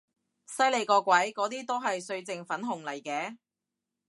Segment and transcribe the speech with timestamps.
[0.47, 3.37] 犀利個鬼，嗰啲都係歲靜粉紅嚟嘅